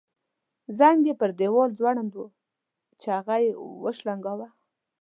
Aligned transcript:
زنګ 0.77 0.99
یې 1.07 1.13
پر 1.19 1.29
دیوال 1.39 1.69
ځوړند 1.79 2.11
وو 2.13 2.25
چې 3.01 3.07
هغه 3.17 3.35
یې 3.43 3.51
وشرنګاوه. 3.83 4.47